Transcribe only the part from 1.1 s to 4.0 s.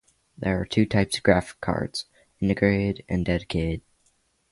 of graphics cards: integrated and dedicated.